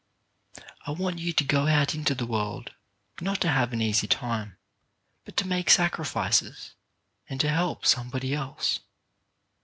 I 0.87 0.89
want 0.89 1.19
you 1.19 1.31
to 1.31 1.43
go 1.43 1.67
out 1.67 1.93
into 1.93 2.15
the 2.15 2.25
world, 2.25 2.73
not 3.21 3.39
to 3.41 3.49
have 3.51 3.71
an 3.71 3.83
easy 3.83 4.07
time, 4.07 4.57
but 5.25 5.37
to 5.37 5.47
make 5.47 5.69
sacrifices, 5.69 6.73
and 7.29 7.39
to 7.39 7.49
help 7.49 7.85
somebody 7.85 8.33
else. 8.33 8.79